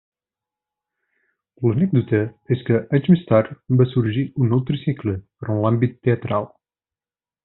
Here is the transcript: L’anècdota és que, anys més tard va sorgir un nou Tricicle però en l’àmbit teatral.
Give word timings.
L’anècdota 1.65 2.21
és 2.55 2.65
que, 2.69 2.79
anys 2.99 3.09
més 3.15 3.21
tard 3.33 3.53
va 3.81 3.87
sorgir 3.93 4.23
un 4.45 4.49
nou 4.55 4.63
Tricicle 4.71 5.15
però 5.43 5.55
en 5.59 5.63
l’àmbit 5.67 5.99
teatral. 6.09 6.49